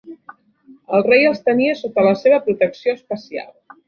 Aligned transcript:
El 0.99 1.03
rei 1.07 1.27
els 1.31 1.43
tenia 1.49 1.75
sota 1.81 2.05
la 2.07 2.13
seva 2.21 2.39
protecció 2.47 2.97
especial. 3.01 3.53